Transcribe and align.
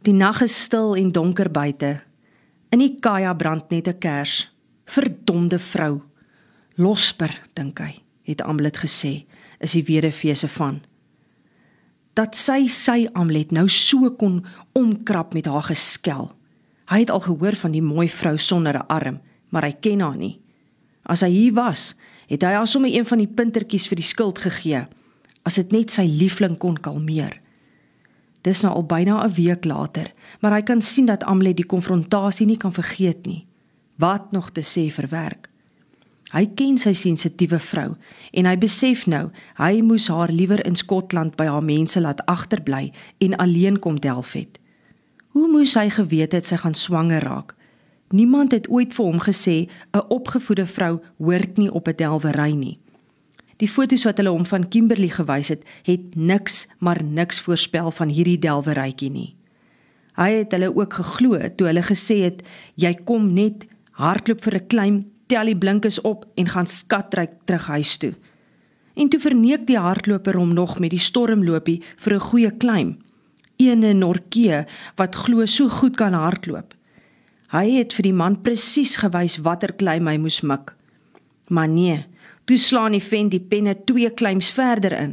Die 0.00 0.14
nag 0.16 0.38
is 0.40 0.54
stil 0.56 0.94
en 0.96 1.10
donker 1.12 1.50
buite. 1.52 1.98
In 2.72 2.80
die 2.80 2.94
kaja 3.04 3.34
brand 3.36 3.68
net 3.68 3.88
'n 3.88 3.98
kers. 3.98 4.48
Verdomde 4.86 5.58
vrou. 5.58 6.00
Losper, 6.76 7.40
dink 7.54 7.78
hy, 7.78 8.00
het 8.24 8.42
Amlet 8.42 8.76
gesê, 8.76 9.26
is 9.60 9.72
die 9.72 9.84
weduwee 9.84 10.48
van. 10.48 10.80
Dat 12.14 12.34
sy 12.34 12.68
sy 12.68 13.08
Amlet 13.12 13.52
nou 13.52 13.68
so 13.68 14.10
kon 14.10 14.46
omkrap 14.72 15.34
met 15.34 15.46
haar 15.46 15.62
geskel. 15.62 16.32
Hy 16.88 16.98
het 16.98 17.10
al 17.10 17.20
gehoor 17.20 17.56
van 17.56 17.72
die 17.72 17.82
mooi 17.82 18.08
vrou 18.08 18.38
sonder 18.38 18.74
'n 18.78 18.86
arm, 18.88 19.20
maar 19.50 19.64
hy 19.64 19.72
ken 19.72 20.00
haar 20.00 20.16
nie. 20.16 20.40
As 21.04 21.20
hy 21.20 21.28
hier 21.28 21.52
was, 21.52 21.94
het 22.26 22.42
hy 22.42 22.52
haar 22.52 22.66
sommer 22.66 22.90
een 22.90 23.04
van 23.04 23.18
die 23.18 23.34
puntertjies 23.34 23.86
vir 23.88 23.96
die 23.96 24.04
skuld 24.04 24.38
gegee, 24.38 24.86
as 25.42 25.54
dit 25.54 25.72
net 25.72 25.90
sy 25.90 26.06
liefling 26.06 26.58
kon 26.58 26.76
kalmeer. 26.76 27.40
Dis 28.42 28.62
nou 28.62 28.74
al 28.74 28.84
byna 28.84 29.24
'n 29.24 29.34
week 29.34 29.64
later, 29.64 30.12
maar 30.40 30.52
hy 30.52 30.62
kan 30.62 30.82
sien 30.82 31.06
dat 31.06 31.24
Amlet 31.24 31.56
die 31.56 31.66
konfrontasie 31.66 32.46
nie 32.46 32.56
kan 32.56 32.72
vergeet 32.72 33.26
nie. 33.26 33.46
Wat 33.96 34.32
nog 34.32 34.50
te 34.50 34.60
sê 34.60 34.90
vir 34.90 35.08
werk? 35.08 35.50
Hy 36.30 36.46
ken 36.54 36.78
sy 36.78 36.92
sensitiewe 36.92 37.58
vrou 37.58 37.96
en 38.32 38.46
hy 38.46 38.56
besef 38.56 39.06
nou 39.06 39.30
hy 39.58 39.80
moes 39.82 40.08
haar 40.08 40.30
liewer 40.30 40.66
in 40.66 40.76
Skotland 40.78 41.34
by 41.36 41.48
haar 41.50 41.64
mense 41.64 42.00
laat 42.00 42.22
agterbly 42.30 42.92
en 43.18 43.36
alleen 43.36 43.78
kom 43.78 43.98
delf 44.00 44.32
het. 44.32 44.60
Hoe 45.34 45.48
moes 45.50 45.74
hy 45.74 45.88
geweet 45.90 46.32
het 46.32 46.46
sy 46.46 46.56
gaan 46.56 46.74
swanger 46.74 47.22
raak? 47.26 47.56
Niemand 48.10 48.52
het 48.52 48.70
ooit 48.70 48.94
vir 48.94 49.04
hom 49.04 49.18
gesê 49.18 49.68
'n 49.94 50.06
opgevoede 50.08 50.66
vrou 50.66 51.00
hoort 51.18 51.58
nie 51.58 51.70
op 51.70 51.88
'n 51.88 51.96
delwery 51.96 52.54
nie. 52.54 52.78
Die 53.60 53.68
foto's 53.68 54.06
wat 54.08 54.20
hulle 54.20 54.32
hom 54.32 54.46
van 54.48 54.68
Kimberley 54.72 55.10
gewys 55.12 55.50
het, 55.52 55.64
het 55.84 56.16
niks 56.16 56.66
maar 56.78 57.02
niks 57.04 57.42
voorspel 57.44 57.90
van 57.92 58.08
hierdie 58.08 58.38
delwerytjie 58.40 59.10
nie. 59.12 59.34
Hy 60.16 60.30
het 60.40 60.52
hulle 60.56 60.72
ook 60.74 60.96
geglo 61.00 61.38
toe 61.56 61.68
hulle 61.68 61.84
gesê 61.84 62.22
het 62.24 62.42
jy 62.80 62.94
kom 63.08 63.32
net 63.36 63.68
hardloop 64.00 64.40
vir 64.44 64.56
'n 64.56 64.66
klein 64.66 64.96
tel 65.28 65.44
die 65.44 65.56
blinkes 65.56 66.00
op 66.00 66.24
en 66.36 66.48
gaan 66.48 66.66
skatryk 66.66 67.30
terug 67.44 67.66
huis 67.66 67.96
toe. 67.96 68.14
En 68.96 69.08
toe 69.08 69.20
verneek 69.20 69.66
die 69.66 69.78
hardloper 69.78 70.36
hom 70.36 70.54
nog 70.54 70.78
met 70.78 70.90
die 70.90 70.98
stormlopie 70.98 71.82
vir 71.96 72.14
'n 72.14 72.20
goeie 72.20 72.50
klim 72.50 72.98
ene 73.60 73.92
Norkee 73.92 74.64
wat 74.96 75.14
glo 75.14 75.46
so 75.46 75.68
goed 75.68 75.96
kan 75.96 76.16
hardloop. 76.16 76.74
Hy 77.50 77.66
het 77.78 77.92
vir 77.92 78.02
die 78.02 78.16
man 78.16 78.42
presies 78.42 78.96
gewys 78.96 79.40
watter 79.44 79.72
klim 79.72 80.06
hy 80.06 80.16
moes 80.22 80.40
mik. 80.46 80.76
Maar 81.50 81.68
nee, 81.68 82.06
toe 82.50 82.58
slaan 82.58 82.96
die 82.96 83.04
vent 83.04 83.30
die 83.30 83.44
penne 83.46 83.76
twee 83.86 84.10
klims 84.10 84.48
verder 84.50 84.96
in. 84.96 85.12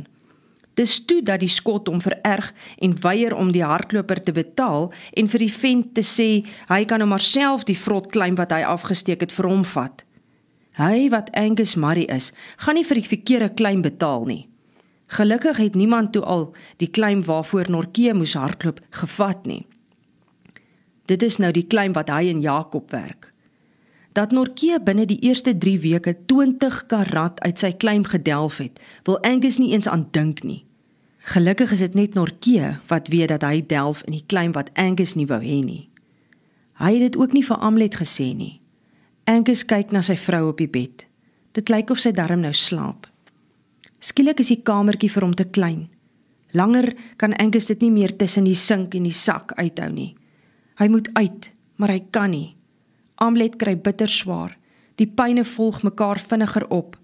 Dis 0.78 0.96
toe 1.06 1.20
dat 1.26 1.42
die 1.42 1.52
skot 1.54 1.90
hom 1.90 2.02
vererg 2.02 2.50
en 2.82 2.96
weier 3.02 3.36
om 3.38 3.52
die 3.54 3.66
hardloper 3.66 4.22
te 4.22 4.34
betaal 4.34 4.90
en 5.18 5.30
vir 5.30 5.46
die 5.46 5.54
vent 5.54 5.94
te 5.98 6.04
sê 6.06 6.28
hy 6.70 6.82
kan 6.90 7.02
hom 7.02 7.14
maar 7.14 7.22
self 7.22 7.68
die 7.70 7.78
vrot 7.78 8.10
klim 8.14 8.38
wat 8.42 8.54
hy 8.54 8.64
afgesteek 8.66 9.26
het 9.26 9.34
vir 9.38 9.50
hom 9.50 9.64
vat. 9.76 10.02
Hy 10.82 11.10
wat 11.14 11.30
Angus 11.38 11.76
Murray 11.78 12.06
is, 12.14 12.32
gaan 12.62 12.78
nie 12.78 12.86
vir 12.86 13.02
die 13.02 13.10
verkeerde 13.14 13.54
klim 13.54 13.86
betaal 13.86 14.26
nie. 14.30 14.44
Gelukkig 15.14 15.62
het 15.62 15.78
niemand 15.78 16.14
toe 16.18 16.26
al 16.26 16.50
die 16.82 16.90
klim 16.90 17.22
waarvoor 17.26 17.70
Norkee 17.70 18.18
moes 18.18 18.34
hardloop 18.38 18.82
gevat 18.98 19.46
nie. 19.46 19.64
Dit 21.06 21.22
is 21.22 21.38
nou 21.38 21.54
die 21.54 21.66
klim 21.70 21.94
wat 21.94 22.10
hy 22.10 22.34
en 22.34 22.42
Jakob 22.42 22.90
werk. 22.92 23.32
Dat 24.18 24.32
Norkee 24.32 24.80
binne 24.82 25.06
die 25.06 25.20
eerste 25.22 25.58
3 25.58 25.80
weke 25.80 26.16
20 26.26 26.86
karat 26.90 27.38
uit 27.40 27.60
sy 27.62 27.70
klim 27.78 28.02
gedelf 28.02 28.56
het, 28.58 28.80
wil 29.06 29.20
Angus 29.22 29.60
nie 29.62 29.76
eens 29.76 29.88
aan 29.88 30.08
dink 30.12 30.42
nie. 30.42 30.64
Gelukkig 31.30 31.76
is 31.76 31.84
dit 31.86 31.94
net 31.94 32.18
Norkee 32.18 32.72
wat 32.90 33.12
weet 33.14 33.30
dat 33.30 33.46
hy 33.46 33.62
delf 33.62 34.02
in 34.10 34.16
die 34.18 34.24
klim 34.26 34.56
wat 34.58 34.72
Angus 34.74 35.14
nie 35.14 35.28
wou 35.30 35.38
hê 35.44 35.60
nie. 35.62 35.86
Hy 36.82 36.96
het 36.96 37.06
dit 37.06 37.20
ook 37.20 37.38
nie 37.38 37.46
vir 37.46 37.62
Amlet 37.62 38.00
gesê 38.02 38.32
nie. 38.34 38.58
Angus 39.30 39.62
kyk 39.70 39.94
na 39.94 40.02
sy 40.02 40.18
vrou 40.18 40.48
op 40.50 40.66
die 40.66 40.72
bed. 40.72 41.06
Dit 41.54 41.70
lyk 41.70 41.94
of 41.94 42.02
sy 42.02 42.16
darm 42.16 42.42
nou 42.42 42.56
slaap. 42.58 43.06
Skielik 44.02 44.42
is 44.42 44.50
die 44.50 44.64
kamertjie 44.66 45.14
vir 45.14 45.30
hom 45.30 45.38
te 45.38 45.46
klein. 45.46 45.90
Langer 46.58 46.96
kan 47.22 47.38
Angus 47.38 47.70
dit 47.70 47.86
nie 47.86 47.94
meer 47.94 48.18
tussen 48.18 48.50
die 48.50 48.58
sink 48.58 48.98
en 48.98 49.06
die 49.06 49.14
sak 49.14 49.54
uithou 49.62 49.94
nie. 49.94 50.16
Hy 50.82 50.90
moet 50.90 51.14
uit, 51.14 51.52
maar 51.78 51.94
hy 51.94 52.02
kan 52.10 52.34
nie. 52.34 52.57
Amlet 53.18 53.56
kry 53.58 53.76
bitter 53.76 54.10
swaar. 54.10 54.58
Die 54.96 55.08
pyne 55.08 55.46
volg 55.46 55.84
mekaar 55.84 56.20
vinniger 56.20 56.68
op. 56.70 56.98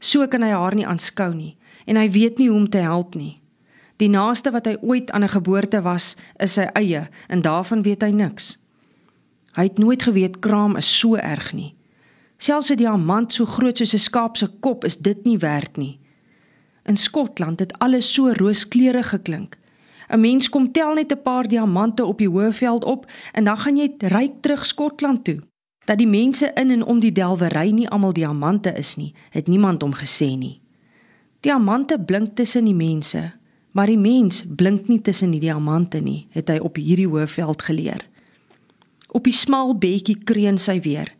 So 0.00 0.26
kan 0.28 0.42
hy 0.42 0.50
haar 0.50 0.74
nie 0.74 0.86
aanskou 0.86 1.32
nie 1.34 1.56
en 1.86 1.96
hy 1.98 2.08
weet 2.14 2.38
nie 2.38 2.48
hoe 2.48 2.56
om 2.56 2.68
te 2.70 2.78
help 2.78 3.16
nie. 3.18 3.40
Die 3.98 4.10
naaste 4.10 4.52
wat 4.54 4.66
hy 4.66 4.76
ooit 4.80 5.10
aan 5.12 5.24
'n 5.24 5.34
geboorte 5.34 5.82
was, 5.82 6.16
is 6.38 6.52
sy 6.52 6.66
eie 6.74 7.08
en 7.28 7.42
daarvan 7.42 7.82
weet 7.82 8.02
hy 8.02 8.10
niks. 8.10 8.58
Hy 9.52 9.62
het 9.62 9.78
nooit 9.78 10.02
geweet 10.02 10.38
kraam 10.40 10.76
is 10.76 10.98
so 10.98 11.16
erg 11.16 11.52
nie. 11.52 11.74
Selfs 12.38 12.70
'n 12.70 12.76
diamant 12.76 13.32
so 13.32 13.44
groot 13.44 13.76
soos 13.76 13.94
'n 13.94 13.98
skaap 13.98 14.36
se 14.36 14.48
kop 14.60 14.84
is 14.84 14.96
dit 14.96 15.24
nie 15.24 15.38
werd 15.38 15.76
nie. 15.76 16.00
In 16.84 16.96
Skotland 16.96 17.58
het 17.58 17.78
alles 17.78 18.12
so 18.12 18.32
rooskleurig 18.32 19.08
geklink. 19.08 19.56
'n 20.12 20.20
Mens 20.20 20.48
kom 20.48 20.72
tel 20.72 20.94
net 20.94 21.12
'n 21.12 21.22
paar 21.22 21.48
diamante 21.48 22.04
op 22.04 22.18
die 22.18 22.28
Hoëveld 22.28 22.84
op 22.84 23.10
en 23.32 23.44
dan 23.44 23.58
gaan 23.58 23.76
jy 23.76 23.94
ryk 23.98 24.32
terug 24.40 24.66
Skotland 24.66 25.24
toe. 25.24 25.40
Dat 25.84 25.98
die 25.98 26.06
mense 26.06 26.50
in 26.54 26.70
en 26.70 26.84
om 26.84 27.00
die 27.00 27.12
delwery 27.12 27.70
nie 27.70 27.88
almal 27.88 28.12
diamante 28.12 28.72
is 28.72 28.96
nie, 28.96 29.14
het 29.30 29.48
niemand 29.48 29.82
hom 29.82 29.94
gesê 29.94 30.36
nie. 30.38 30.60
Diamante 31.40 31.98
blink 32.00 32.36
tussen 32.36 32.64
die 32.64 32.74
mense, 32.74 33.32
maar 33.70 33.86
die 33.86 33.98
mens 33.98 34.44
blink 34.56 34.88
nie 34.88 35.00
tussen 35.00 35.30
die 35.30 35.40
diamante 35.40 36.00
nie, 36.00 36.26
het 36.30 36.48
hy 36.48 36.58
op 36.58 36.76
hierdie 36.76 37.08
Hoëveld 37.08 37.62
geleer. 37.62 38.06
Op 39.08 39.24
die 39.24 39.32
smal 39.32 39.78
bedjie 39.78 40.18
kreun 40.24 40.58
sy 40.58 40.80
weer. 40.80 41.12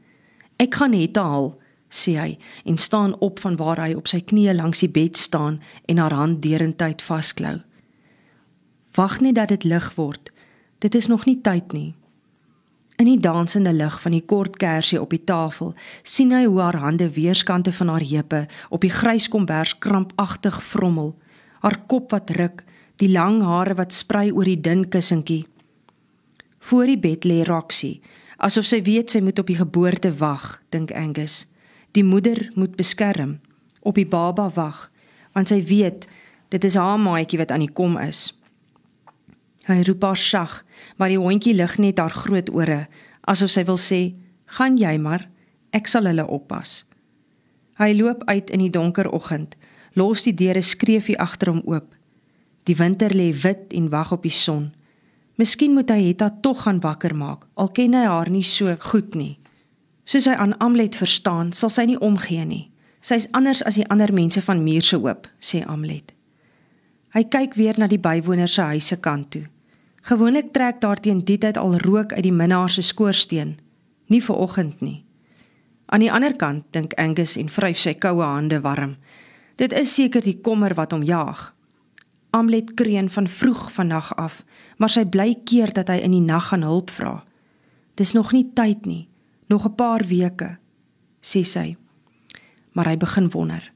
Ek 0.56 0.74
gaan 0.74 0.90
net 0.90 1.16
haal 1.16 1.58
sê 1.88 2.16
hy 2.16 2.38
en 2.64 2.78
staan 2.78 3.18
op 3.18 3.40
van 3.40 3.56
waar 3.56 3.80
hy 3.86 3.94
op 3.94 4.06
sy 4.08 4.20
knieë 4.20 4.54
langs 4.54 4.80
die 4.80 4.88
bed 4.88 5.16
staan 5.16 5.60
en 5.86 5.98
haar 5.98 6.12
hand 6.12 6.42
derentyd 6.42 7.02
vasklou. 7.02 7.60
Wag 8.94 9.20
net 9.20 9.34
dat 9.34 9.48
dit 9.48 9.64
lig 9.64 9.94
word. 9.94 10.32
Dit 10.78 10.94
is 10.94 11.06
nog 11.08 11.24
nie 11.24 11.40
tyd 11.40 11.72
nie. 11.72 11.94
In 13.00 13.08
die 13.08 13.20
dansende 13.20 13.72
lig 13.72 13.94
van 14.00 14.12
die 14.12 14.24
kort 14.24 14.58
kersie 14.60 15.00
op 15.00 15.14
die 15.14 15.24
tafel, 15.24 15.72
sien 16.02 16.32
hy 16.32 16.44
hoe 16.44 16.60
haar 16.60 16.76
hande 16.76 17.08
weerskante 17.14 17.72
van 17.72 17.88
haar 17.88 18.04
heupe 18.04 18.42
op 18.68 18.84
die 18.84 18.92
grys 18.92 19.30
kombers 19.32 19.72
krampagtig 19.78 20.58
vrommel, 20.62 21.14
haar 21.64 21.78
kop 21.88 22.12
wat 22.12 22.30
ruk, 22.36 22.64
die 23.00 23.08
lang 23.08 23.40
hare 23.42 23.74
wat 23.80 23.96
sprei 23.96 24.28
oor 24.30 24.44
die 24.44 24.60
dun 24.60 24.84
kussentjie. 24.92 25.46
Voor 26.68 26.86
die 26.86 26.98
bed 27.00 27.24
lê 27.24 27.40
Roxy, 27.48 27.96
asof 28.36 28.68
sy 28.68 28.82
weet 28.84 29.10
sy 29.10 29.22
moet 29.24 29.40
op 29.40 29.48
die 29.48 29.56
geboorte 29.56 30.12
wag, 30.20 30.60
dink 30.70 30.92
Angus. 30.92 31.46
Die 31.96 32.04
moeder 32.04 32.50
moet 32.54 32.76
beskerm, 32.76 33.38
op 33.80 33.96
die 33.96 34.06
baba 34.06 34.50
wag, 34.54 34.90
want 35.32 35.48
sy 35.48 35.62
weet 35.64 36.06
dit 36.52 36.64
is 36.68 36.76
haar 36.76 37.00
maatjie 37.00 37.40
wat 37.40 37.50
aan 37.50 37.64
die 37.64 37.72
kom 37.72 37.96
is. 37.98 38.30
Hy 39.66 39.82
roep 39.86 40.02
haar 40.02 40.18
sag, 40.18 40.64
maar 40.98 41.12
die 41.12 41.20
hondjie 41.20 41.54
lig 41.54 41.78
net 41.78 41.98
haar 42.02 42.14
groot 42.14 42.50
ore, 42.50 42.86
asof 43.30 43.50
sy 43.54 43.64
wil 43.64 43.78
sê: 43.78 44.14
"Gaan 44.58 44.76
jy 44.76 44.98
maar, 44.98 45.28
ek 45.72 45.86
sal 45.86 46.06
hulle 46.06 46.26
oppas." 46.26 46.84
Hy 47.78 47.92
loop 47.94 48.24
uit 48.26 48.50
in 48.50 48.58
die 48.58 48.70
donker 48.70 49.10
oggend, 49.10 49.56
los 49.94 50.22
die 50.22 50.34
deure 50.34 50.62
skreefie 50.62 51.18
agter 51.18 51.48
hom 51.48 51.62
oop. 51.64 51.94
Die 52.64 52.76
winter 52.76 53.10
lê 53.14 53.32
wit 53.32 53.72
en 53.72 53.90
wag 53.90 54.12
op 54.12 54.22
die 54.22 54.30
son. 54.30 54.72
Miskien 55.36 55.74
moet 55.74 55.90
hy 55.90 56.08
Hetta 56.08 56.30
tog 56.30 56.62
gaan 56.62 56.80
wakker 56.80 57.14
maak, 57.16 57.46
al 57.54 57.72
ken 57.74 57.94
hy 57.94 58.04
haar 58.06 58.30
nie 58.30 58.44
so 58.44 58.74
goed 58.78 59.14
nie. 59.14 59.38
Soos 60.04 60.26
hy 60.26 60.34
aan 60.34 60.56
Amlet 60.58 60.96
verstaan, 60.96 61.52
sal 61.52 61.70
sy 61.72 61.86
nie 61.88 61.98
omgee 61.98 62.44
nie. 62.44 62.70
Sy's 63.02 63.28
anders 63.32 63.62
as 63.66 63.78
die 63.80 63.86
ander 63.90 64.12
mense 64.14 64.42
van 64.42 64.62
Muur 64.62 64.84
se 64.86 64.96
hoop, 64.96 65.26
sê 65.40 65.64
Amlet. 65.66 66.12
Hy 67.12 67.26
kyk 67.28 67.58
weer 67.60 67.76
na 67.76 67.86
die 67.86 68.00
bywoners 68.00 68.54
se 68.56 68.62
huise 68.72 68.96
kant 68.96 69.30
toe. 69.34 69.44
Gewoonlik 70.08 70.52
trek 70.56 70.80
daar 70.80 71.00
teen 71.00 71.20
die 71.24 71.36
tyd 71.38 71.58
al 71.60 71.76
rook 71.84 72.12
uit 72.12 72.24
die 72.24 72.32
minnaar 72.32 72.70
se 72.72 72.82
skoorsteen, 72.82 73.58
nie 74.08 74.22
vir 74.24 74.36
oggend 74.36 74.80
nie. 74.80 75.04
Aan 75.92 76.00
die 76.00 76.12
ander 76.12 76.32
kant 76.36 76.64
dink 76.72 76.96
Angus 76.96 77.36
en 77.36 77.52
vryf 77.52 77.78
sy 77.78 77.92
koue 78.00 78.24
hande 78.24 78.62
warm. 78.64 78.96
Dit 79.60 79.74
is 79.76 79.92
seker 79.94 80.24
die 80.24 80.38
kommer 80.40 80.72
wat 80.74 80.96
hom 80.96 81.04
jaag. 81.04 81.50
Amlet 82.32 82.72
kreun 82.80 83.10
van 83.12 83.28
vroeg 83.28 83.68
vannag 83.76 84.08
af, 84.16 84.40
maar 84.80 84.90
sy 84.90 85.04
bly 85.04 85.34
keer 85.44 85.74
dat 85.76 85.92
hy 85.92 86.00
in 86.00 86.16
die 86.16 86.24
nag 86.24 86.48
gaan 86.48 86.64
hulp 86.64 86.90
vra. 86.90 87.18
Dis 88.00 88.14
nog 88.16 88.32
nie 88.32 88.46
tyd 88.56 88.86
nie. 88.88 89.08
Nog 89.52 89.66
'n 89.68 89.76
paar 89.76 90.00
weke, 90.08 90.56
sê 91.20 91.44
sy. 91.44 91.76
Maar 92.72 92.88
hy 92.88 92.96
begin 92.96 93.30
wonder. 93.30 93.72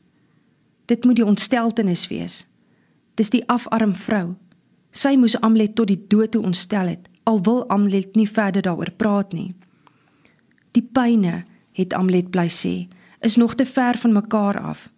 Dit 0.86 1.04
moet 1.04 1.16
die 1.16 1.26
ontsteltenis 1.26 2.08
wees. 2.08 2.46
Dis 3.16 3.32
die 3.32 3.42
afarm 3.48 3.94
vrou. 3.96 4.34
Sy 4.92 5.16
moes 5.16 5.36
Amlet 5.44 5.74
tot 5.76 5.88
die 5.88 6.00
dood 6.08 6.34
toe 6.36 6.42
ontstel 6.44 6.92
het, 6.92 7.08
al 7.24 7.40
wil 7.44 7.64
Amlet 7.72 8.16
nie 8.16 8.28
verder 8.28 8.64
daaroor 8.64 8.92
praat 8.96 9.32
nie. 9.32 9.54
Die 10.76 10.84
pyne, 10.84 11.44
het 11.76 11.96
Amlet 11.96 12.30
bly 12.30 12.46
sê, 12.52 12.88
is 13.20 13.36
nog 13.36 13.56
te 13.56 13.66
ver 13.66 13.98
van 13.98 14.12
mekaar 14.12 14.60
af. 14.60 14.88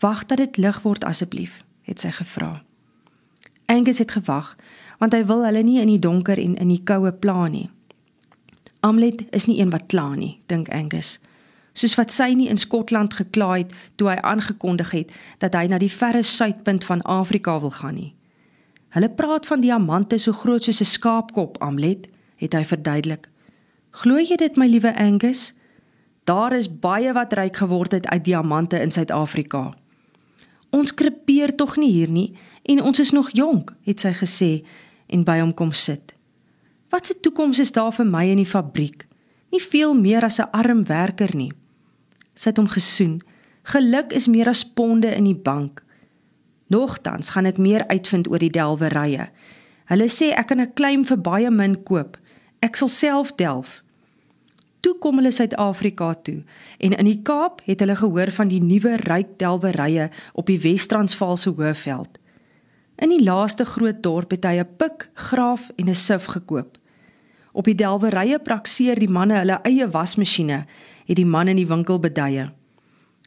Wag 0.00 0.26
dat 0.26 0.40
dit 0.40 0.56
lig 0.56 0.80
word 0.82 1.04
asseblief, 1.04 1.62
het 1.88 2.00
sy 2.00 2.10
gevra. 2.10 2.62
Angus 3.66 4.00
het 4.02 4.16
gewag, 4.16 4.56
want 4.98 5.14
hy 5.14 5.22
wil 5.28 5.44
hulle 5.44 5.62
nie 5.62 5.80
in 5.80 5.92
die 5.92 6.00
donker 6.00 6.40
en 6.40 6.56
in 6.56 6.72
die 6.72 6.82
koue 6.84 7.12
pla 7.12 7.46
nie. 7.48 7.68
Amlet 8.82 9.22
is 9.30 9.46
nie 9.46 9.60
een 9.60 9.70
wat 9.70 9.86
kla 9.92 10.14
nie, 10.14 10.40
dink 10.50 10.72
Angus. 10.74 11.18
Soos 11.72 11.94
wat 11.94 12.10
sy 12.12 12.32
nie 12.36 12.48
in 12.48 12.58
Skotland 12.58 13.14
gekla 13.14 13.56
het 13.56 13.72
toe 13.96 14.08
hy 14.08 14.18
aangekondig 14.20 14.90
het 14.90 15.12
dat 15.38 15.54
hy 15.54 15.66
na 15.66 15.78
die 15.78 15.92
verre 15.92 16.22
suidpunt 16.22 16.84
van 16.84 17.02
Afrika 17.02 17.60
wil 17.60 17.70
gaan 17.70 17.94
nie. 17.94 18.14
Hulle 18.92 19.08
praat 19.08 19.46
van 19.48 19.60
diamante 19.60 20.18
so 20.18 20.32
groot 20.32 20.64
soos 20.64 20.80
'n 20.80 20.84
skaapkop, 20.84 21.56
Amlet, 21.62 22.08
het 22.36 22.52
hy 22.52 22.64
verduidelik. 22.64 23.28
Glo 23.90 24.18
jy 24.18 24.36
dit, 24.36 24.56
my 24.56 24.66
liewe 24.66 24.96
Angus? 24.96 25.52
Daar 26.24 26.52
is 26.52 26.68
baie 26.68 27.12
wat 27.12 27.32
ryk 27.32 27.56
geword 27.56 27.92
het 27.92 28.06
uit 28.06 28.24
diamante 28.24 28.80
in 28.80 28.92
Suid-Afrika. 28.92 29.74
Ons 30.70 30.94
krepeer 30.94 31.54
tog 31.54 31.76
nie 31.76 31.90
hier 31.90 32.10
nie 32.10 32.36
en 32.62 32.82
ons 32.82 33.00
is 33.00 33.10
nog 33.10 33.30
jonk, 33.30 33.74
het 33.82 34.00
sy 34.00 34.12
gesê 34.12 34.64
en 35.06 35.24
by 35.24 35.40
hom 35.40 35.54
kom 35.54 35.72
sit. 35.72 36.14
Wat 36.90 37.10
'n 37.10 37.20
toekoms 37.20 37.58
is 37.58 37.72
daar 37.72 37.92
vir 37.92 38.06
my 38.06 38.24
in 38.28 38.36
die 38.36 38.46
fabriek? 38.46 39.06
Nie 39.50 39.60
veel 39.60 39.94
meer 39.94 40.24
as 40.24 40.38
'n 40.38 40.50
arm 40.52 40.84
werker 40.84 41.36
nie. 41.36 41.52
Sy 42.34 42.48
het 42.48 42.56
hom 42.56 42.68
gesoen. 42.68 43.20
Geluk 43.62 44.12
is 44.12 44.28
meer 44.28 44.48
as 44.48 44.64
ponde 44.64 45.14
in 45.14 45.24
die 45.24 45.38
bank. 45.38 45.82
Nogtans 46.72 47.30
gaan 47.30 47.46
ek 47.46 47.58
meer 47.58 47.84
uitvind 47.88 48.30
oor 48.30 48.40
die 48.40 48.52
delwerye. 48.52 49.28
Hulle 49.92 50.08
sê 50.08 50.32
ek 50.32 50.48
kan 50.48 50.60
'n 50.60 50.72
claim 50.74 51.04
vir 51.04 51.18
baie 51.18 51.50
min 51.50 51.82
koop. 51.82 52.16
Ek 52.60 52.76
sal 52.76 52.88
self 52.88 53.34
delf. 53.36 53.82
Toe 54.80 54.94
kom 54.98 55.16
hulle 55.16 55.30
Suid-Afrika 55.30 56.14
toe 56.14 56.42
en 56.78 56.92
in 56.92 57.06
die 57.06 57.20
Kaap 57.22 57.60
het 57.64 57.80
hulle 57.80 57.96
gehoor 57.96 58.30
van 58.30 58.48
die 58.48 58.60
nuwe 58.60 58.96
ryk 58.96 59.38
delwerye 59.38 60.10
op 60.32 60.46
die 60.46 60.58
Wes-Transvaalse 60.58 61.50
Hoëveld. 61.50 62.18
In 62.98 63.08
die 63.08 63.22
laaste 63.22 63.64
groot 63.64 64.02
dorp 64.02 64.30
het 64.30 64.44
hy 64.44 64.58
'n 64.58 64.76
pik, 64.76 65.10
graaf 65.14 65.70
en 65.76 65.88
'n 65.88 65.94
sif 65.94 66.24
gekoop. 66.24 66.78
Op 67.52 67.64
die 67.64 67.74
delwerye 67.74 68.38
prakseer 68.38 68.98
die 68.98 69.08
manne 69.08 69.34
hulle 69.34 69.60
eie 69.62 69.88
wasmasjiene, 69.88 70.64
het 71.06 71.16
die 71.16 71.26
man 71.26 71.48
in 71.48 71.56
die 71.56 71.66
winkel 71.66 71.98
beduie. 71.98 72.50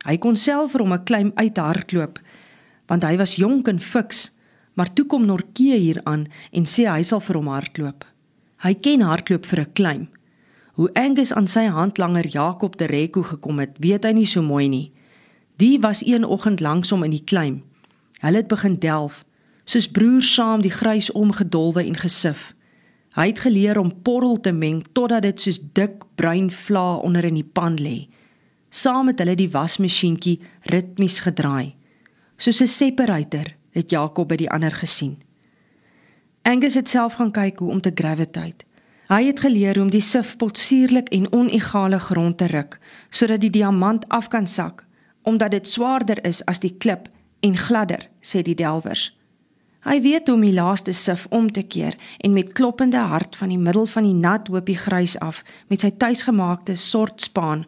Hy 0.05 0.17
kon 0.17 0.35
self 0.35 0.71
vir 0.71 0.81
hom 0.81 0.93
'n 0.93 1.03
klein 1.03 1.31
uithardloop 1.35 2.19
want 2.87 3.03
hy 3.03 3.17
was 3.17 3.35
jonk 3.35 3.67
en 3.67 3.79
fiks, 3.79 4.31
maar 4.73 4.93
toe 4.93 5.05
kom 5.05 5.25
Norkee 5.25 5.77
hier 5.79 6.01
aan 6.03 6.27
en 6.51 6.65
sê 6.65 6.85
hy 6.85 7.03
sal 7.03 7.19
vir 7.19 7.35
hom 7.35 7.47
hardloop. 7.47 8.05
Hy 8.61 8.73
ken 8.73 9.01
hardloop 9.01 9.45
vir 9.45 9.59
'n 9.61 9.73
klein. 9.73 10.07
Hoe 10.73 10.89
Angus 10.93 11.33
aan 11.33 11.47
sy 11.47 11.65
handlanger 11.65 12.27
Jakob 12.27 12.77
de 12.77 12.85
Reko 12.85 13.21
gekom 13.23 13.59
het, 13.59 13.77
weet 13.79 14.03
hy 14.03 14.11
nie 14.11 14.25
so 14.25 14.41
mooi 14.41 14.67
nie. 14.67 14.91
Die 15.57 15.79
was 15.79 16.05
een 16.05 16.25
oggend 16.25 16.59
langs 16.59 16.89
hom 16.89 17.03
in 17.03 17.11
die 17.11 17.23
klein. 17.23 17.63
Hulle 18.19 18.37
het 18.37 18.47
begin 18.47 18.79
delf, 18.79 19.25
soos 19.63 19.87
broers 19.87 20.33
saam 20.33 20.61
die 20.61 20.71
grys 20.71 21.11
omgedolwe 21.11 21.85
en 21.85 21.95
gesif. 21.95 22.54
Hy 23.15 23.29
het 23.31 23.39
geleer 23.39 23.77
om 23.79 24.01
porrel 24.03 24.39
te 24.43 24.51
meng 24.51 24.83
totdat 24.91 25.23
dit 25.23 25.41
soos 25.41 25.61
dik 25.73 26.03
bruin 26.15 26.49
vla 26.51 26.95
onder 26.95 27.23
in 27.23 27.39
die 27.39 27.47
pan 27.47 27.77
lê. 27.79 28.09
Saam 28.69 29.05
met 29.05 29.19
hulle 29.19 29.35
die 29.39 29.51
wasmasjienkie 29.51 30.39
ritmies 30.71 31.21
gedraai 31.23 31.75
soos 32.37 32.61
'n 32.61 32.67
separator 32.67 33.47
het 33.71 33.89
Jakob 33.89 34.27
by 34.27 34.35
die 34.35 34.49
ander 34.49 34.71
gesien. 34.71 35.21
Angus 36.41 36.75
het 36.75 36.89
self 36.89 37.13
gaan 37.13 37.31
kyk 37.31 37.59
hoe 37.59 37.71
om 37.71 37.81
te 37.81 37.91
gravitate. 37.95 38.65
Hy 39.07 39.23
het 39.25 39.39
geleer 39.39 39.75
hoe 39.75 39.83
om 39.83 39.89
die 39.89 40.01
sif 40.01 40.37
potsierlik 40.37 41.09
en 41.09 41.31
onegale 41.31 41.99
grond 41.99 42.37
te 42.37 42.45
ruk 42.45 42.79
sodat 43.09 43.41
die 43.41 43.49
diamant 43.49 44.09
af 44.09 44.27
kan 44.27 44.47
sak 44.47 44.87
omdat 45.21 45.51
dit 45.51 45.67
swaarder 45.67 46.25
is 46.25 46.45
as 46.45 46.59
die 46.59 46.75
klip 46.77 47.09
en 47.39 47.57
gladder, 47.57 48.09
sê 48.21 48.41
die 48.41 48.55
delwers. 48.55 49.17
Hy 49.85 50.01
weet 50.01 50.27
hoe 50.27 50.35
om 50.35 50.41
die 50.41 50.53
laaste 50.53 50.93
sif 50.93 51.27
om 51.29 51.51
te 51.51 51.63
keer 51.63 51.95
en 52.17 52.33
met 52.33 52.53
kloppende 52.53 52.97
hart 52.97 53.35
van 53.35 53.49
die 53.53 53.61
middel 53.61 53.85
van 53.85 54.03
die 54.03 54.17
nat 54.17 54.47
hoopie 54.47 54.77
grys 54.77 55.19
af 55.19 55.43
met 55.69 55.85
sy 55.85 55.91
tuisgemaakte 55.93 56.75
sortspaan 56.75 57.65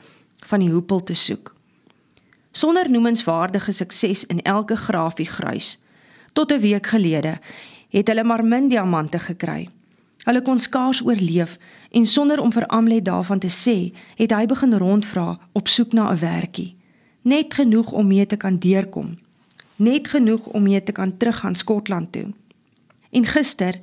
van 0.50 0.60
die 0.60 0.72
hoepel 0.74 1.04
te 1.04 1.14
soek 1.14 1.54
sonder 2.58 2.90
noemenswaardige 2.90 3.72
sukses 3.72 4.25
in 4.25 4.42
elke 4.42 4.75
grafie 4.75 5.28
grys. 5.28 5.78
Tot 6.34 6.52
'n 6.52 6.60
week 6.60 6.88
gelede 6.88 7.40
het 7.90 8.08
hulle 8.08 8.24
maar 8.24 8.46
min 8.46 8.68
diamante 8.68 9.19
gekry. 9.19 9.69
Hulle 10.24 10.42
kon 10.42 10.60
skaars 10.60 11.04
oorleef 11.06 11.58
en 11.92 12.06
sonder 12.06 12.40
om 12.40 12.52
vir 12.52 12.66
Amlet 12.66 13.06
daarvan 13.06 13.40
te 13.40 13.48
sê, 13.50 13.98
het 14.16 14.31
hy 14.31 14.46
begin 14.46 14.78
rondvra 14.78 15.40
op 15.52 15.68
soek 15.68 15.94
na 15.94 16.12
'n 16.12 16.19
werkie. 16.19 16.75
Net 17.22 17.54
genoeg 17.54 17.92
om 17.92 18.08
mee 18.08 18.25
te 18.25 18.38
kan 18.38 18.58
deurkom. 18.58 19.18
Net 19.77 20.07
genoeg 20.07 20.47
om 20.47 20.63
mee 20.63 20.83
te 20.83 20.91
kan 20.91 21.18
teruggaan 21.18 21.56
Skotland 21.56 22.12
toe. 22.12 22.33
En 23.12 23.25
gister 23.25 23.79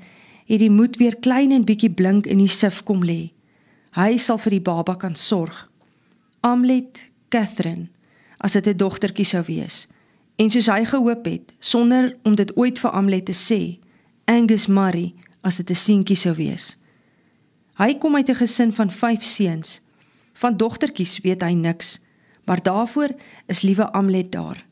het 0.47 0.59
die 0.59 0.71
moed 0.71 0.97
weer 0.97 1.17
klein 1.17 1.53
en 1.53 1.65
bietjie 1.65 1.91
blink 1.91 2.27
in 2.27 2.39
die 2.39 2.51
sif 2.51 2.83
kom 2.83 3.05
lê. 3.05 3.33
Hy 3.95 4.17
sal 4.19 4.39
vir 4.39 4.59
die 4.59 4.65
baba 4.65 4.97
kan 4.99 5.15
sorg. 5.15 5.71
Amlet, 6.41 7.11
Catherine 7.29 7.89
as 8.39 8.53
dit 8.53 8.67
'n 8.67 8.77
dogtertjie 8.77 9.25
sou 9.25 9.43
wees. 9.47 9.87
En 10.37 10.51
soos 10.51 10.67
hy 10.67 10.85
gehoop 10.85 11.25
het, 11.25 11.53
sonder 11.59 12.17
om 12.23 12.35
dit 12.35 12.57
ooit 12.57 12.79
vir 12.79 12.91
Amlet 12.91 13.25
te 13.25 13.33
sê, 13.33 13.79
Angus 14.25 14.67
Murray 14.67 15.15
as 15.43 15.57
dit 15.57 15.71
'n 15.71 15.75
seentjie 15.75 16.17
sou 16.17 16.35
wees. 16.35 16.77
Hy 17.79 17.95
kom 17.95 18.17
uit 18.17 18.29
'n 18.29 18.35
gesin 18.35 18.73
van 18.73 18.91
5 18.91 19.23
seuns. 19.23 19.81
Van 20.33 20.57
dogtertjies 20.57 21.19
weet 21.23 21.43
hy 21.43 21.53
niks, 21.53 22.01
maar 22.45 22.63
daarvoor 22.63 23.15
is 23.47 23.63
liewe 23.63 23.93
Amlet 23.93 24.33
daar. 24.33 24.65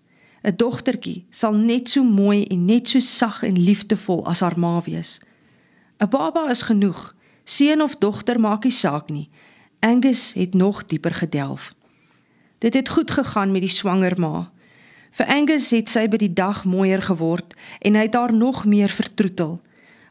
'n 0.42 0.56
Dogtertjie 0.56 1.24
sal 1.30 1.54
net 1.54 1.88
so 1.88 2.02
mooi 2.02 2.44
en 2.44 2.64
net 2.64 2.88
so 2.88 2.98
sag 2.98 3.42
en 3.42 3.58
liefdevol 3.58 4.26
as 4.26 4.40
haar 4.40 4.58
ma 4.58 4.80
wees. 4.84 5.20
'n 5.98 6.08
Baba 6.08 6.50
is 6.50 6.62
genoeg, 6.62 7.14
seun 7.44 7.82
of 7.82 7.96
dogter 7.96 8.40
maak 8.40 8.64
nie 8.64 8.72
saak 8.72 9.10
nie. 9.10 9.30
Angus 9.80 10.32
het 10.32 10.54
nog 10.54 10.86
dieper 10.86 11.14
gedelf. 11.14 11.74
Dit 12.58 12.74
het 12.74 12.88
goed 12.88 13.10
gegaan 13.10 13.52
met 13.52 13.60
die 13.60 13.70
swanger 13.70 14.20
ma. 14.20 14.50
Vir 15.10 15.26
Angus 15.26 15.70
het 15.70 15.90
sy 15.90 16.08
by 16.08 16.16
die 16.16 16.32
dag 16.32 16.64
mooier 16.64 17.02
geword 17.02 17.54
en 17.80 17.94
hy 17.94 18.02
het 18.02 18.14
haar 18.14 18.32
nog 18.32 18.64
meer 18.64 18.88
vertroetel. 18.88 19.60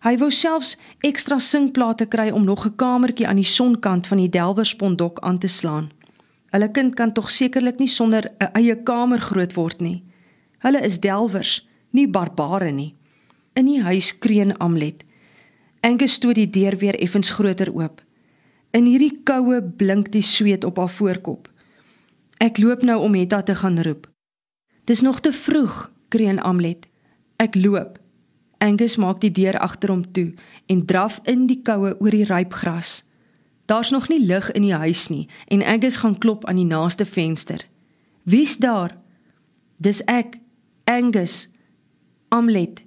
Hy 0.02 0.18
wou 0.18 0.32
selfs 0.32 0.78
ekstra 1.00 1.40
sinkplate 1.40 2.06
kry 2.06 2.30
om 2.30 2.44
nog 2.44 2.66
'n 2.66 2.76
kamertjie 2.76 3.28
aan 3.28 3.42
die 3.42 3.52
sonkant 3.58 4.08
van 4.08 4.18
die 4.18 4.30
Delwerspondok 4.30 5.20
aan 5.20 5.38
te 5.38 5.48
slaan. 5.48 5.92
Hulle 6.52 6.72
kind 6.72 6.96
kan 6.96 7.14
tog 7.14 7.32
sekerlik 7.32 7.80
nie 7.80 7.88
sonder 7.88 8.32
'n 8.40 8.50
eie 8.54 8.76
kamer 8.84 9.20
groot 9.20 9.54
word 9.54 9.80
nie. 9.80 10.04
Hulle 10.62 10.82
is 10.86 11.00
Delwers, 11.02 11.60
nie 11.92 12.08
barbare 12.08 12.72
nie. 12.72 12.94
In 13.54 13.66
die 13.66 13.82
huis 13.82 14.14
kreun 14.20 14.54
Amlet. 14.58 15.04
Angus 15.82 16.14
stoot 16.20 16.38
die 16.38 16.50
deur 16.50 16.78
weer 16.78 16.96
effens 17.02 17.34
groter 17.34 17.72
oop. 17.74 18.04
In 18.72 18.86
hierdie 18.86 19.24
koue 19.26 19.60
blink 19.62 20.12
die 20.14 20.24
sweet 20.24 20.64
op 20.64 20.78
haar 20.78 20.94
voorkop. 20.94 21.50
Ek 22.42 22.62
loop 22.62 22.86
nou 22.86 23.00
om 23.02 23.18
Hetta 23.18 23.42
te 23.42 23.56
gaan 23.56 23.82
roep. 23.82 24.08
Dis 24.86 25.02
nog 25.02 25.20
te 25.20 25.34
vroeg, 25.34 25.92
kreun 26.10 26.40
Amlet. 26.40 26.88
Ek 27.42 27.56
loop. 27.56 27.98
Angus 28.62 28.96
maak 29.02 29.22
die 29.22 29.34
deur 29.34 29.58
agter 29.58 29.90
hom 29.90 30.06
toe 30.14 30.32
en 30.70 30.86
draf 30.86 31.20
in 31.26 31.48
die 31.50 31.62
koue 31.66 31.96
oor 31.98 32.14
die 32.14 32.28
ryp 32.30 32.54
gras. 32.54 33.02
Daar's 33.66 33.90
nog 33.90 34.10
nie 34.10 34.22
lig 34.26 34.52
in 34.54 34.66
die 34.68 34.76
huis 34.78 35.08
nie 35.10 35.26
en 35.50 35.66
Angus 35.66 36.02
gaan 36.02 36.18
klop 36.18 36.46
aan 36.46 36.62
die 36.62 36.70
naaste 36.70 37.06
venster. 37.06 37.66
Wie's 38.24 38.58
daar? 38.62 38.98
Dis 39.82 40.04
ek, 40.06 40.38
Angus. 40.92 41.48
Amlet. 42.28 42.84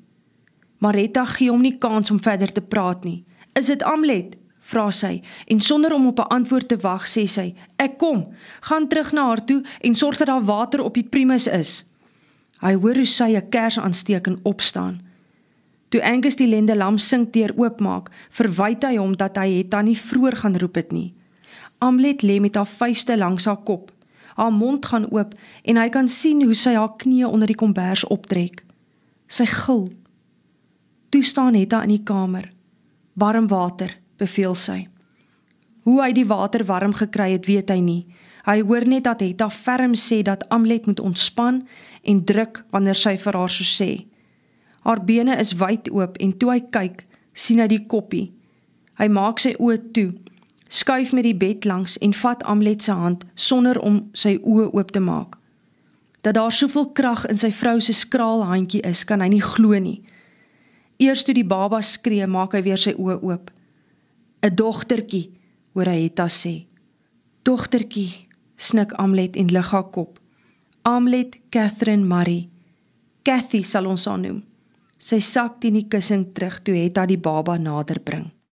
Maretta 0.78 1.25
gee 1.25 1.49
hom 1.49 1.62
nie 1.64 1.78
kans 1.80 2.11
om 2.12 2.20
verder 2.20 2.50
te 2.52 2.61
praat 2.61 3.04
nie. 3.04 3.23
Is 3.56 3.70
dit 3.73 3.82
Amlet? 3.82 4.37
vra 4.64 4.87
sy 4.96 5.18
en 5.52 5.61
sonder 5.61 5.92
om 5.92 6.06
op 6.08 6.20
'n 6.20 6.32
antwoord 6.37 6.68
te 6.68 6.76
wag 6.76 7.04
sê 7.08 7.25
sy: 7.28 7.54
"Ek 7.76 7.99
kom. 7.99 8.34
Gaan 8.61 8.88
terug 8.88 9.12
na 9.12 9.26
haar 9.26 9.44
toe 9.44 9.64
en 9.80 9.94
sorg 9.94 10.16
dat 10.16 10.26
daar 10.26 10.44
water 10.44 10.80
op 10.80 10.94
die 10.94 11.08
primus 11.08 11.46
is." 11.46 11.84
Hy 12.61 12.75
hoor 12.75 12.94
hoe 12.94 13.06
sy 13.06 13.37
'n 13.37 13.49
kers 13.49 13.78
aansteek 13.78 14.26
en 14.26 14.40
opstaan. 14.42 15.00
Toe 15.88 16.02
Angus 16.02 16.37
die 16.37 16.49
lende 16.49 16.76
lam 16.76 16.99
sink 16.99 17.32
deur 17.32 17.52
oopmaak, 17.56 18.11
verwyd 18.30 18.84
hy 18.84 18.96
hom 18.96 19.16
dat 19.16 19.37
hy 19.37 19.49
het 19.58 19.70
dan 19.70 19.84
nie 19.84 19.99
vroeër 19.99 20.37
gaan 20.37 20.56
roep 20.56 20.75
dit 20.75 20.92
nie. 20.92 21.14
Amlet 21.78 22.23
lê 22.23 22.40
met 22.40 22.54
haar 22.54 22.66
vuiste 22.66 23.16
langs 23.16 23.44
haar 23.44 23.62
kop. 23.64 23.93
Haar 24.34 24.52
mond 24.52 24.86
gaan 24.86 25.06
oop 25.10 25.34
en 25.62 25.76
hy 25.78 25.88
kan 25.94 26.08
sien 26.08 26.42
hoe 26.42 26.56
sy 26.58 26.74
haar 26.74 26.96
knieë 26.98 27.30
onder 27.30 27.50
die 27.50 27.58
kombers 27.58 28.04
optrek. 28.10 28.64
Sy 29.30 29.46
gil. 29.46 29.86
Toe 31.10 31.22
staan 31.22 31.54
Hetta 31.54 31.82
in 31.86 31.94
die 31.94 32.02
kamer. 32.02 32.50
Warm 33.14 33.46
water 33.48 33.94
beveel 34.18 34.54
sy. 34.58 34.84
Hoe 35.84 36.00
hy 36.02 36.12
die 36.16 36.26
water 36.26 36.64
warm 36.66 36.94
gekry 36.96 37.34
het, 37.36 37.46
weet 37.46 37.70
hy 37.70 37.80
nie. 37.84 38.02
Hy 38.44 38.60
hoor 38.64 38.86
net 38.88 39.04
dat 39.06 39.22
Hetta 39.24 39.50
ferm 39.52 39.94
sê 39.96 40.22
dat 40.24 40.46
Amlet 40.52 40.86
moet 40.88 41.00
ontspan 41.00 41.62
en 42.02 42.24
druk 42.24 42.64
wanneer 42.72 42.98
sy 42.98 43.14
vir 43.20 43.38
haar 43.38 43.52
so 43.52 43.64
sê. 43.68 44.06
Haar 44.84 45.00
bene 45.04 45.36
is 45.40 45.54
wyd 45.60 45.88
oop 45.92 46.18
en 46.20 46.32
toe 46.36 46.50
hy 46.52 46.60
kyk, 46.74 47.04
sien 47.32 47.62
hy 47.62 47.68
die 47.70 47.84
koppie. 47.88 48.32
Hy 49.00 49.08
maak 49.08 49.40
sy 49.40 49.54
oë 49.56 49.78
toe, 49.96 50.10
skuif 50.75 51.12
met 51.14 51.26
die 51.26 51.37
bed 51.38 51.64
langs 51.64 51.95
en 52.02 52.14
vat 52.19 52.43
Amlet 52.50 52.83
se 52.83 52.93
hand 52.93 53.25
sonder 53.35 53.78
om 53.78 54.00
sy 54.12 54.37
oë 54.43 54.73
oop 54.73 54.90
te 54.90 55.00
maak. 55.00 55.38
Dat 56.26 56.35
daar 56.35 56.52
soveel 56.52 56.88
krag 56.97 57.26
in 57.31 57.38
sy 57.38 57.52
vrou 57.54 57.78
se 57.81 57.95
skraal 57.95 58.43
handjie 58.49 58.83
is, 58.83 59.04
kan 59.04 59.23
hy 59.23 59.28
nie 59.37 59.45
glo 59.45 59.78
nie. 59.78 60.00
Eers 60.99 61.25
toe 61.26 61.35
die 61.37 61.47
baba 61.47 61.83
skree, 61.83 62.26
maak 62.26 62.57
hy 62.57 62.62
weer 62.66 62.81
sy 62.81 62.95
oë 62.97 63.21
oop. 63.23 63.50
'n 64.43 64.57
Dogtertjie, 64.57 65.31
hoor 65.75 65.88
hy 65.88 66.02
Hetta 66.02 66.26
sê. 66.28 66.66
Dogtertjie, 67.45 68.26
snik 68.57 68.93
Amlet 68.99 69.37
en 69.37 69.49
lig 69.49 69.71
haar 69.71 69.90
kop. 69.90 70.19
Amlet 70.85 71.38
Catherine 71.50 72.04
Marie. 72.04 72.49
Cathy 73.25 73.62
sal 73.62 73.87
ons 73.87 74.04
haar 74.04 74.19
noem. 74.19 74.43
Sy 74.99 75.21
sak 75.21 75.61
teen 75.61 75.78
die 75.78 75.88
kussing 75.88 76.33
terug 76.35 76.61
toe 76.64 76.75
Hetta 76.76 77.07
die 77.07 77.21
baba 77.21 77.57
nader 77.59 78.00
bring. 78.00 78.33